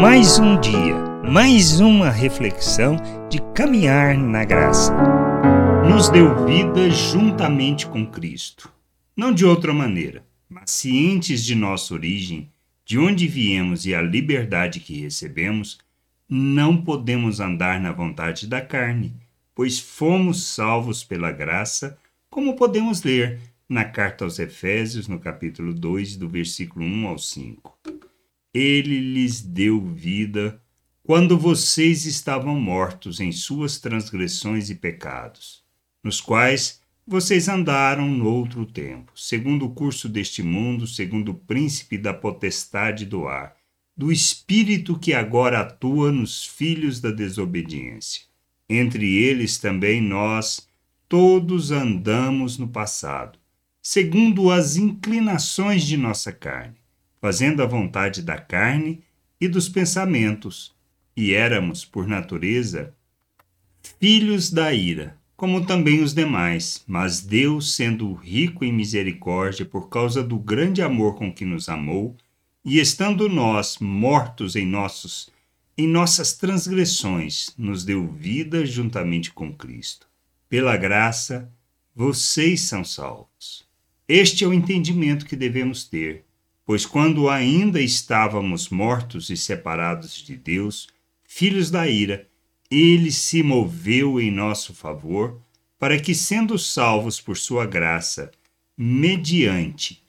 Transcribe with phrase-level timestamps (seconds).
[0.00, 0.96] Mais um dia,
[1.30, 2.96] mais uma reflexão
[3.30, 4.92] de caminhar na graça.
[5.88, 8.72] Nos deu vida juntamente com Cristo.
[9.16, 12.50] Não de outra maneira, mas cientes de nossa origem,
[12.84, 15.78] de onde viemos e a liberdade que recebemos,
[16.28, 19.14] não podemos andar na vontade da carne,
[19.54, 21.96] pois fomos salvos pela graça,
[22.28, 23.38] como podemos ler
[23.68, 27.78] na carta aos Efésios, no capítulo 2, do versículo 1 ao 5.
[28.54, 30.62] Ele lhes deu vida
[31.02, 35.64] quando vocês estavam mortos em suas transgressões e pecados,
[36.04, 41.98] nos quais vocês andaram no outro tempo, segundo o curso deste mundo, segundo o príncipe
[41.98, 43.56] da potestade do ar,
[43.96, 48.22] do espírito que agora atua nos filhos da desobediência.
[48.68, 50.68] Entre eles também nós
[51.08, 53.36] todos andamos no passado,
[53.82, 56.83] segundo as inclinações de nossa carne
[57.24, 59.02] fazendo a vontade da carne
[59.40, 60.74] e dos pensamentos,
[61.16, 62.92] e éramos, por natureza,
[63.98, 66.84] filhos da ira, como também os demais.
[66.86, 72.14] Mas Deus, sendo rico em misericórdia, por causa do grande amor com que nos amou,
[72.62, 75.32] e estando nós mortos em nossos
[75.78, 80.06] em nossas transgressões, nos deu vida juntamente com Cristo.
[80.46, 81.50] Pela graça,
[81.96, 83.64] vocês são salvos.
[84.06, 86.26] Este é o entendimento que devemos ter
[86.66, 90.88] Pois quando ainda estávamos mortos e separados de Deus,
[91.22, 92.26] filhos da ira,
[92.70, 95.38] ele se moveu em nosso favor,
[95.78, 98.30] para que, sendo salvos por sua graça,
[98.76, 100.02] mediante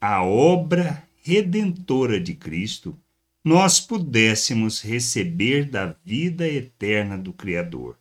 [0.00, 2.98] a obra redentora de Cristo,
[3.44, 7.98] nós pudéssemos receber da vida eterna do Criador,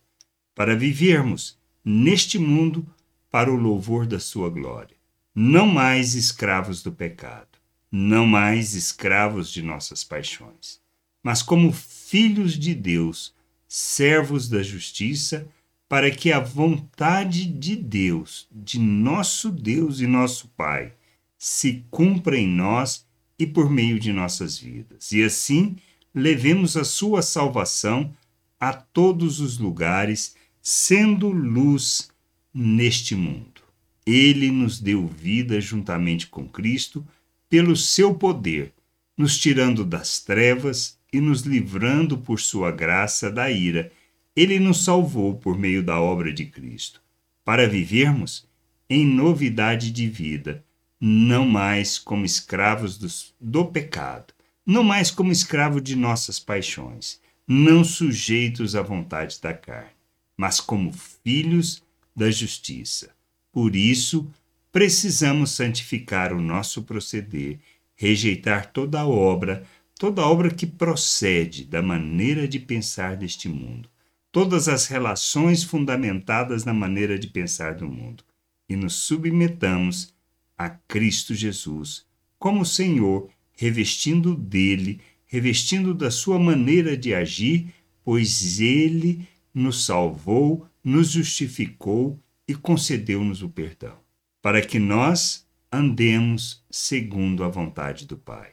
[0.56, 2.88] para vivermos neste mundo
[3.30, 4.96] para o louvor da sua glória,
[5.36, 7.57] não mais escravos do pecado
[7.92, 10.80] não mais escravos de nossas paixões,
[11.24, 13.34] mas como filhos de Deus,
[13.68, 15.48] servos da justiça,
[15.90, 20.94] para que a vontade de Deus, de nosso Deus e nosso Pai,
[21.38, 23.06] se cumpra em nós
[23.40, 25.12] e por meio de nossas vidas.
[25.12, 25.78] E assim
[26.14, 28.14] levemos a sua salvação
[28.60, 32.10] a todos os lugares, sendo luz
[32.54, 33.62] neste mundo.
[34.06, 37.06] Ele nos deu vida juntamente com Cristo
[37.50, 38.74] pelo seu poder,
[39.18, 43.92] nos tirando das trevas e nos livrando por sua graça da ira,
[44.36, 47.02] ele nos salvou por meio da obra de Cristo,
[47.44, 48.48] para vivermos
[48.90, 50.64] em novidade de vida,
[51.00, 54.34] não mais como escravos do pecado,
[54.66, 59.90] não mais como escravos de nossas paixões, não sujeitos à vontade da carne,
[60.36, 60.92] mas como
[61.24, 61.82] filhos
[62.16, 63.10] da justiça.
[63.52, 64.30] Por isso,
[64.72, 67.60] precisamos santificar o nosso proceder,
[67.96, 69.64] rejeitar toda obra,
[69.98, 73.90] toda obra que procede da maneira de pensar deste mundo,
[74.32, 78.24] todas as relações fundamentadas na maneira de pensar do mundo,
[78.70, 80.14] e nos submetamos
[80.58, 82.06] a Cristo Jesus
[82.38, 87.74] como Senhor, revestindo dele, revestindo da sua maneira de agir,
[88.04, 94.07] pois ele nos salvou, nos justificou e concedeu-nos o perdão
[94.48, 98.48] para que nós andemos segundo a vontade do Pai.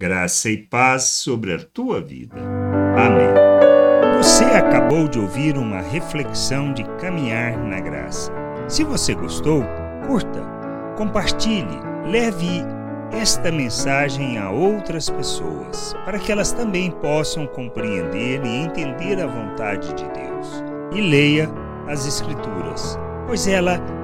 [0.00, 2.36] Graça e paz sobre a tua vida.
[2.96, 4.16] Amém.
[4.16, 8.30] Você acabou de ouvir uma reflexão de caminhar na graça.
[8.68, 9.64] Se você gostou,
[10.06, 10.40] curta,
[10.96, 12.62] compartilhe, leve
[13.10, 19.88] esta mensagem a outras pessoas, para que elas também possam compreender e entender a vontade
[19.94, 20.62] de Deus.
[20.94, 21.50] E leia
[21.88, 22.96] as Escrituras,
[23.26, 23.99] pois ela